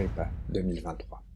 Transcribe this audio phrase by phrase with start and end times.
[0.00, 1.29] Agrippa 2023.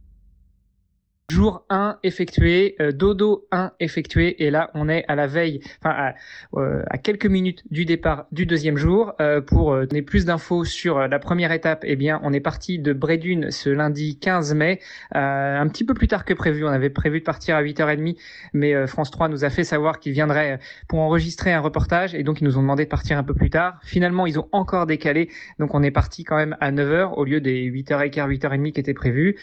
[1.30, 5.88] Jour 1 effectué, euh, dodo 1 effectué, et là on est à la veille, enfin
[5.96, 6.14] à,
[6.60, 9.14] euh, à quelques minutes du départ du deuxième jour.
[9.22, 12.92] Euh, pour donner plus d'infos sur la première étape, eh bien on est parti de
[12.92, 14.80] Brédune ce lundi 15 mai,
[15.12, 16.62] un petit peu plus tard que prévu.
[16.66, 18.18] On avait prévu de partir à 8h30,
[18.52, 22.42] mais France 3 nous a fait savoir qu'ils viendraient pour enregistrer un reportage, et donc
[22.42, 23.78] ils nous ont demandé de partir un peu plus tard.
[23.82, 27.40] Finalement ils ont encore décalé, donc on est parti quand même à 9h au lieu
[27.40, 29.36] des 8h15, 8h30 qui étaient prévus.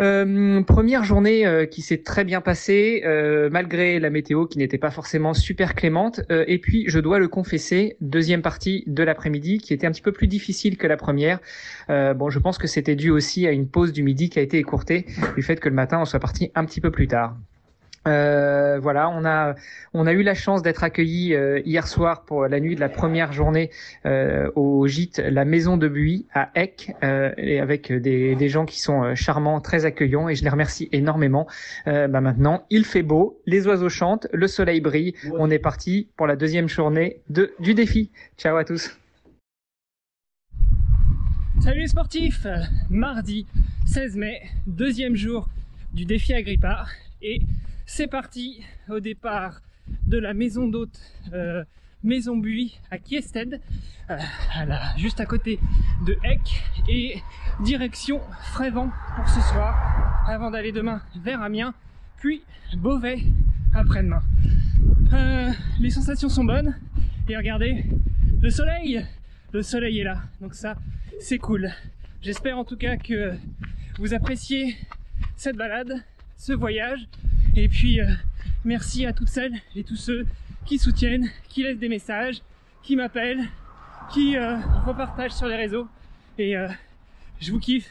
[0.00, 4.78] Euh, première journée euh, qui s'est très bien passée, euh, malgré la météo qui n'était
[4.78, 6.20] pas forcément super clémente.
[6.30, 10.12] et puis, je dois le confesser, deuxième partie de l'après-midi qui était un petit peu
[10.12, 11.38] plus difficile que la première.
[11.88, 14.58] bon, je pense que c'était dû aussi à une pause du midi qui a été
[14.58, 17.36] écourtée du fait que le matin on soit parti un petit peu plus tard.
[18.06, 19.54] Euh, voilà, on a
[19.94, 22.88] on a eu la chance d'être accueillis euh, hier soir pour la nuit de la
[22.88, 23.70] première journée
[24.04, 28.80] euh, au gîte La Maison de Buis à Eck et avec des, des gens qui
[28.80, 31.46] sont charmants, très accueillants et je les remercie énormément.
[31.86, 35.14] bah maintenant, il fait beau, les oiseaux chantent, le soleil brille.
[35.38, 38.10] On est parti pour la deuxième journée de du défi.
[38.36, 38.96] Ciao à tous.
[41.60, 42.46] Salut les sportifs,
[42.90, 43.46] mardi
[43.86, 45.48] 16 mai, deuxième jour
[45.92, 46.86] du défi Agrippa
[47.22, 47.40] et
[47.86, 49.60] c'est parti au départ
[50.06, 51.00] de la maison d'hôte
[51.32, 51.64] euh,
[52.02, 53.60] Maison Buis à Kiested,
[54.10, 54.18] euh,
[54.96, 55.58] juste à côté
[56.06, 57.22] de Eck, et
[57.60, 58.20] direction
[58.52, 61.74] Frévent pour ce soir, avant d'aller demain vers Amiens,
[62.18, 62.42] puis
[62.76, 63.22] Beauvais
[63.74, 64.22] après-demain.
[65.12, 65.50] Euh,
[65.80, 66.74] les sensations sont bonnes,
[67.28, 67.84] et regardez,
[68.40, 69.04] le soleil,
[69.52, 70.76] le soleil est là, donc ça
[71.20, 71.70] c'est cool.
[72.22, 73.34] J'espère en tout cas que
[73.98, 74.76] vous appréciez
[75.36, 76.02] cette balade,
[76.36, 77.06] ce voyage,
[77.56, 78.06] et puis, euh,
[78.64, 80.26] merci à toutes celles et tous ceux
[80.66, 82.42] qui soutiennent, qui laissent des messages,
[82.82, 83.44] qui m'appellent,
[84.12, 85.86] qui euh, repartagent sur les réseaux.
[86.38, 86.68] Et euh,
[87.40, 87.88] je vous kiffe.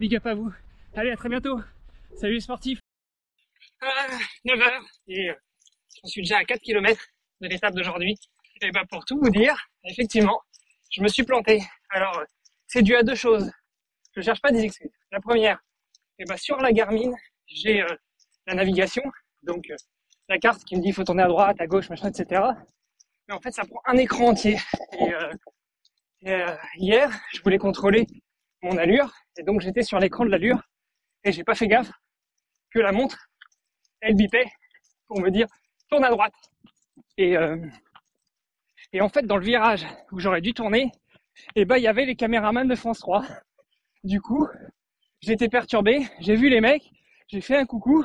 [0.00, 0.52] Big up à vous.
[0.94, 1.60] Allez, à très bientôt.
[2.16, 2.80] Salut les sportifs.
[4.44, 4.70] 9h
[5.08, 7.00] et j'en suis déjà à 4 km
[7.40, 8.18] de l'étape d'aujourd'hui.
[8.62, 10.40] Et bah pour tout vous dire, effectivement,
[10.90, 11.62] je me suis planté.
[11.90, 12.22] Alors,
[12.66, 13.50] c'est dû à deux choses.
[14.16, 14.90] Je cherche pas des excuses.
[15.12, 15.62] La première,
[16.18, 17.12] et bah sur la Garmin,
[17.46, 17.84] j'ai
[18.46, 19.02] la navigation,
[19.42, 19.76] donc euh,
[20.28, 22.42] la carte qui me dit faut tourner à droite, à gauche, machin, etc.
[23.28, 24.58] Mais en fait, ça prend un écran entier.
[25.00, 25.32] Et, euh,
[26.26, 28.06] euh, hier, je voulais contrôler
[28.62, 30.60] mon allure, et donc j'étais sur l'écran de l'allure,
[31.24, 31.90] et j'ai pas fait gaffe
[32.70, 33.28] que la montre,
[34.00, 34.46] elle bipait
[35.06, 35.46] pour me dire
[35.88, 36.34] tourne à droite.
[37.16, 37.36] Et,
[38.92, 40.90] et en fait, dans le virage où j'aurais dû tourner,
[41.54, 43.24] et eh ben il y avait les caméramans de France 3.
[44.04, 44.48] Du coup,
[45.20, 46.90] j'étais perturbé, j'ai vu les mecs,
[47.28, 48.04] j'ai fait un coucou,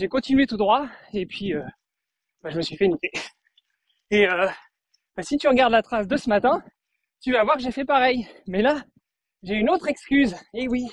[0.00, 1.62] j'ai continué tout droit et puis euh,
[2.42, 3.10] bah, je me suis fait niquer.
[4.10, 4.48] Et euh,
[5.14, 6.64] bah, si tu regardes la trace de ce matin,
[7.20, 8.26] tu vas voir que j'ai fait pareil.
[8.46, 8.82] Mais là,
[9.42, 10.34] j'ai une autre excuse.
[10.54, 10.88] Et oui,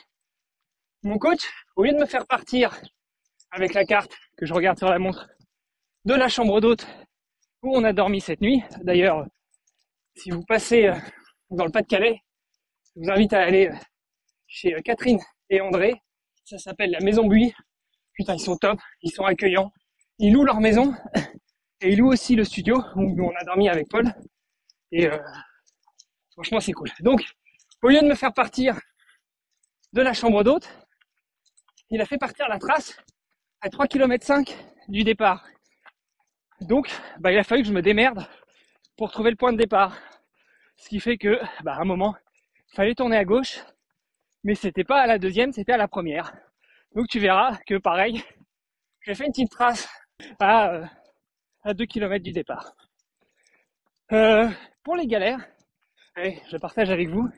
[1.03, 1.40] mon coach,
[1.78, 2.78] au lieu de me faire partir
[3.51, 5.29] avec la carte que je regarde sur la montre
[6.03, 6.85] de la chambre d'hôte
[7.63, 8.62] où on a dormi cette nuit.
[8.84, 9.25] D'ailleurs,
[10.17, 10.96] si vous passez euh,
[11.50, 12.19] dans le Pas-de-Calais,
[12.94, 13.72] je vous invite à aller
[14.47, 15.19] chez Catherine
[15.50, 15.94] et André.
[16.44, 17.53] Ça s'appelle la Maison Buis
[18.17, 19.72] putain, ils sont top, ils sont accueillants.
[20.19, 20.94] Ils louent leur maison
[21.81, 24.11] et ils louent aussi le studio où on a dormi avec Paul.
[24.91, 25.17] Et euh,
[26.31, 26.89] franchement, c'est cool.
[27.01, 27.23] Donc,
[27.83, 28.79] au lieu de me faire partir
[29.94, 30.67] de la chambre d'hôte,
[31.89, 32.97] il a fait partir la trace
[33.61, 34.57] à 3 km 5
[34.89, 35.45] du départ.
[36.61, 36.89] Donc,
[37.19, 38.28] bah, il a fallu que je me démerde
[38.97, 39.95] pour trouver le point de départ.
[40.75, 42.16] Ce qui fait que, bah, à un moment,
[42.72, 43.59] il fallait tourner à gauche,
[44.43, 46.34] mais c'était pas à la deuxième, c'était à la première.
[46.95, 48.23] Donc tu verras que pareil,
[49.01, 49.87] j'ai fait une petite trace
[50.39, 50.85] à, euh,
[51.63, 52.73] à 2 km du départ.
[54.11, 54.49] Euh,
[54.84, 55.45] pour les galères,
[56.16, 57.29] je partage avec vous,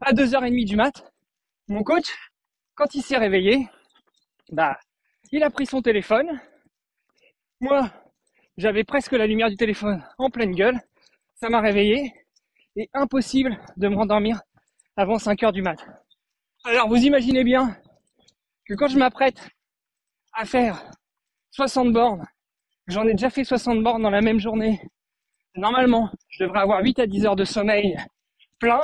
[0.00, 1.10] à 2h30 du mat,
[1.68, 2.12] mon coach,
[2.74, 3.68] quand il s'est réveillé,
[4.50, 4.76] bah,
[5.30, 6.40] il a pris son téléphone.
[7.60, 7.90] Moi,
[8.56, 10.80] j'avais presque la lumière du téléphone en pleine gueule.
[11.34, 12.12] Ça m'a réveillé.
[12.76, 14.40] Et impossible de me rendormir
[14.96, 15.78] avant 5 heures du mat.
[16.64, 17.76] Alors vous imaginez bien
[18.70, 19.50] que quand je m'apprête
[20.32, 20.88] à faire
[21.50, 22.24] 60 bornes,
[22.86, 24.80] j'en ai déjà fait 60 bornes dans la même journée,
[25.56, 27.96] normalement, je devrais avoir 8 à 10 heures de sommeil
[28.60, 28.80] plein,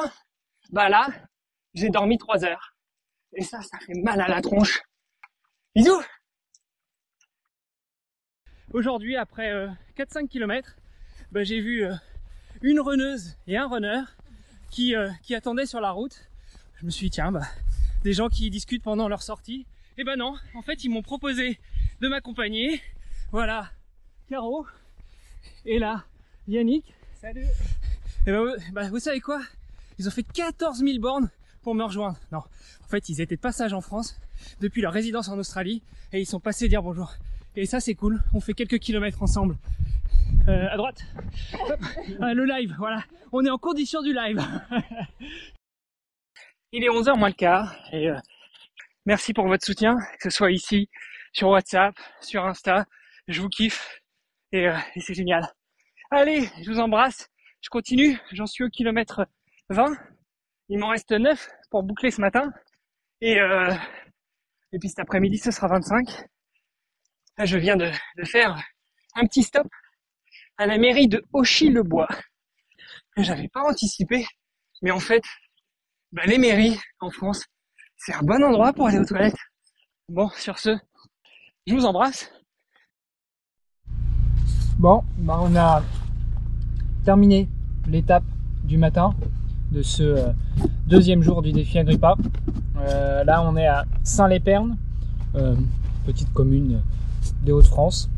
[0.70, 1.06] bah là,
[1.74, 2.74] j'ai dormi 3 heures.
[3.34, 4.82] Et ça, ça fait mal à la tronche.
[5.76, 6.02] Bisous
[8.72, 10.74] Aujourd'hui, après 4-5 km,
[11.30, 11.94] bah, j'ai vu euh,
[12.60, 14.02] une runneuse et un runner
[14.72, 16.28] qui, euh, qui attendaient sur la route.
[16.74, 17.46] Je me suis dit, tiens, bah,
[18.02, 19.64] des gens qui discutent pendant leur sortie.
[19.98, 21.58] Et ben non, en fait, ils m'ont proposé
[22.02, 22.82] de m'accompagner.
[23.32, 23.70] Voilà,
[24.28, 24.66] Caro.
[25.64, 26.04] Et là,
[26.46, 26.84] Yannick.
[27.14, 27.46] Salut
[28.26, 29.40] Et ben, bah, vous savez quoi?
[29.98, 31.31] Ils ont fait 14 000 bornes
[31.62, 32.19] pour me rejoindre.
[32.31, 34.20] Non, en fait, ils étaient de passage en France
[34.60, 35.82] depuis leur résidence en Australie
[36.12, 37.14] et ils sont passés dire bonjour.
[37.56, 38.22] Et ça, c'est cool.
[38.34, 39.56] On fait quelques kilomètres ensemble.
[40.46, 41.06] Euh, à droite.
[42.20, 43.02] Ah, le live, voilà.
[43.32, 44.42] On est en condition du live.
[46.72, 48.19] Il est 11h moins le quart et euh,
[49.06, 50.90] merci pour votre soutien, que ce soit ici,
[51.32, 52.84] sur WhatsApp, sur Insta.
[53.28, 54.00] Je vous kiffe
[54.52, 55.48] et, euh, et c'est génial.
[56.10, 57.28] Allez, je vous embrasse.
[57.62, 58.18] Je continue.
[58.32, 59.26] J'en suis au kilomètre
[59.70, 59.96] 20.
[60.68, 62.52] Il m'en reste 9 pour boucler ce matin.
[63.20, 63.72] Et, euh,
[64.72, 66.24] et puis cet après-midi, ce sera 25.
[67.44, 68.60] je viens de, de faire
[69.14, 69.66] un petit stop
[70.58, 72.08] à la mairie de Auchy-le-Bois.
[73.16, 74.26] J'avais pas anticipé,
[74.82, 75.22] mais en fait,
[76.12, 77.44] bah, les mairies en France,
[77.96, 79.37] c'est un bon endroit pour aller aux toilettes.
[80.08, 80.76] Bon, sur ce,
[81.66, 82.31] je vous embrasse.
[84.78, 85.82] Bon, bah on a
[87.04, 87.48] terminé
[87.88, 88.25] l'étape
[88.64, 89.14] du matin
[89.72, 90.28] de ce euh,
[90.87, 92.14] deuxième jour du défi Agrippa.
[92.78, 94.76] Euh, là, on est à Saint-Lépernes,
[95.34, 95.54] euh,
[96.04, 96.82] petite commune
[97.42, 98.10] des Hauts-de-France.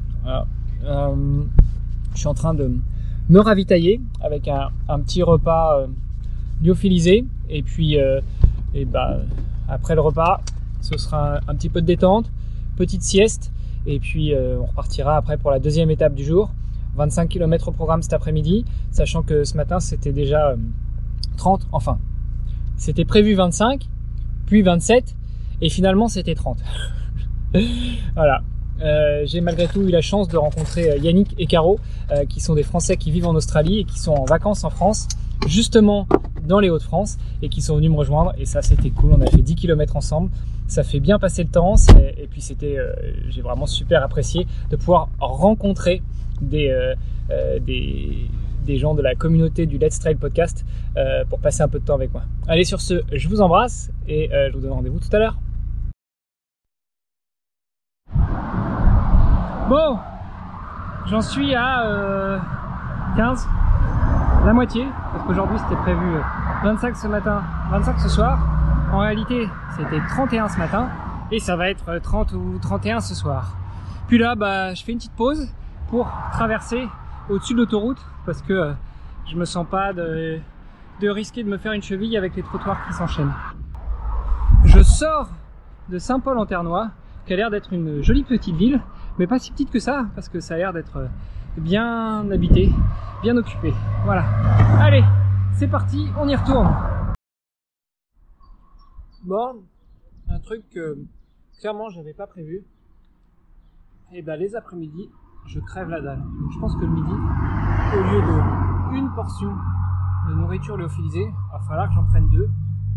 [0.85, 1.45] Je
[2.15, 2.77] suis en train de
[3.29, 5.87] me ravitailler avec un, petit repas
[6.63, 7.25] lyophilisé.
[7.49, 7.97] Et puis,
[8.75, 9.21] et bah,
[9.69, 10.41] après le repas,
[10.81, 12.31] ce sera un, petit peu de détente,
[12.77, 13.53] petite sieste.
[13.87, 16.51] Et puis, on repartira après pour la deuxième étape du jour.
[16.97, 20.57] 25 km au programme cet après-midi, sachant que ce matin c'était déjà
[21.37, 21.99] 30, enfin,
[22.77, 23.89] c'était prévu 25,
[24.47, 25.17] puis 27,
[25.61, 26.59] et finalement c'était 30.
[28.15, 28.43] voilà.
[28.81, 31.81] Euh, j'ai malgré tout eu la chance de rencontrer euh, Yannick et Caro,
[32.13, 34.71] euh, qui sont des Français qui vivent en Australie et qui sont en vacances en
[34.71, 35.09] France,
[35.49, 36.07] justement
[36.49, 38.33] dans les Hauts-de-France, et qui sont venus me rejoindre.
[38.39, 39.13] Et ça, c'était cool.
[39.13, 40.31] On a fait 10 km ensemble.
[40.67, 41.77] Ça fait bien passer le temps.
[42.19, 42.77] Et puis c'était,
[43.29, 46.03] j'ai vraiment super apprécié de pouvoir rencontrer
[46.43, 46.95] des,
[47.65, 48.29] des
[48.69, 50.65] des gens de la communauté du Let's Trail podcast
[50.97, 52.23] euh, pour passer un peu de temps avec moi.
[52.47, 55.39] Allez, sur ce, je vous embrasse et euh, je vous donne rendez-vous tout à l'heure.
[59.71, 59.99] Bon,
[61.07, 62.41] j'en suis à
[63.17, 63.68] 15, euh,
[64.45, 66.07] la moitié, parce qu'aujourd'hui c'était prévu
[66.63, 68.39] 25 ce matin, 25 ce soir.
[68.93, 70.89] En réalité, c'était 31 ce matin
[71.31, 73.57] et ça va être 30 ou 31 ce soir.
[74.07, 75.49] Puis là, bah, je fais une petite pause
[75.89, 76.89] pour traverser
[77.29, 78.73] au-dessus de l'autoroute parce que euh,
[79.27, 80.39] je me sens pas de,
[81.01, 83.35] de risquer de me faire une cheville avec les trottoirs qui s'enchaînent.
[84.65, 85.29] Je sors
[85.91, 86.89] de Saint-Paul-en-Ternois,
[87.27, 88.81] qui a l'air d'être une jolie petite ville,
[89.19, 91.07] mais pas si petite que ça, parce que ça a l'air d'être euh,
[91.57, 92.71] bien habité,
[93.23, 93.73] bien occupé.
[94.05, 94.25] Voilà.
[94.81, 95.05] Allez,
[95.53, 96.75] c'est parti, on y retourne.
[99.25, 99.63] Bon,
[100.29, 100.99] un truc que
[101.61, 102.65] clairement j'avais pas prévu.
[104.11, 105.11] Et eh ben les après-midi,
[105.47, 106.21] je crève la dalle.
[106.21, 109.55] Donc je pense que le midi, au lieu de une portion
[110.29, 112.49] de nourriture lyophilisée, il va falloir que j'en prenne deux,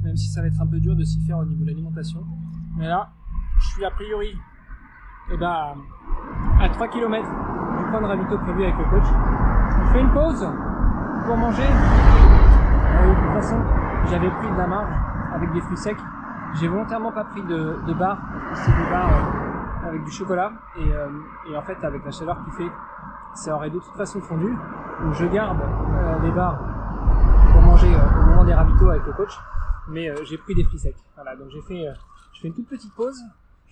[0.03, 2.25] même si ça va être un peu dur de s'y faire au niveau de l'alimentation.
[2.77, 3.11] Mais là,
[3.59, 4.33] je suis a priori
[5.33, 5.75] eh ben,
[6.59, 7.27] à 3 km
[7.91, 9.07] point de ravito prévu avec le coach.
[9.85, 10.47] Je fais une pause
[11.25, 11.63] pour manger.
[11.63, 13.57] Euh, de toute façon,
[14.09, 14.93] j'avais pris de la marge
[15.33, 15.97] avec des fruits secs.
[16.55, 18.17] J'ai volontairement pas pris de, de bar,
[18.53, 20.53] c'est des bars euh, avec du chocolat.
[20.77, 21.07] Et, euh,
[21.49, 22.71] et, en fait avec la chaleur qui fait
[23.33, 24.55] ça aurait de toute façon fondu.
[25.01, 26.59] Donc je garde euh, les barres
[27.51, 29.37] pour manger au moment des ravitaux avec le coach.
[29.89, 30.95] Mais j'ai pris des fruits secs.
[31.15, 31.35] Voilà.
[31.35, 31.85] Donc j'ai fait
[32.33, 33.21] je fais une toute petite pause.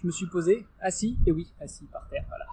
[0.02, 1.20] Je me suis posé assis.
[1.26, 2.24] Et oui assis par terre.
[2.28, 2.46] Voilà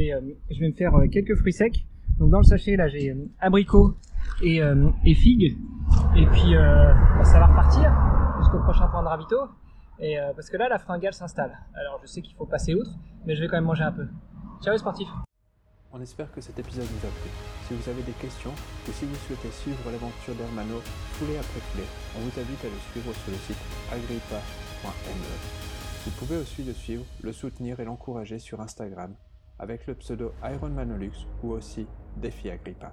[0.00, 1.84] vais je vais me faire quelques fruits secs
[2.18, 3.96] donc dans le sachet là j'ai abricot
[4.42, 4.60] et,
[5.04, 5.56] et figues
[6.16, 7.92] et puis bah, ça va repartir
[8.38, 9.36] jusqu'au prochain point de ravito
[10.00, 11.58] et euh, parce que là, la fringale s'installe.
[11.74, 12.90] Alors je sais qu'il faut passer outre,
[13.26, 14.06] mais je vais quand même manger un peu.
[14.62, 15.08] Ciao les sportifs
[15.92, 17.30] On espère que cet épisode vous a plu.
[17.66, 18.52] Si vous avez des questions
[18.88, 20.80] ou si vous souhaitez suivre l'aventure d'Hermano
[21.12, 21.86] foulée après foulée,
[22.16, 23.58] on vous invite à le suivre sur le site
[23.92, 25.34] agrippa.me.
[26.04, 29.14] Vous pouvez aussi le suivre, le soutenir et l'encourager sur Instagram
[29.58, 31.86] avec le pseudo Ironmanolux ou aussi
[32.16, 32.92] Défi Agrippa.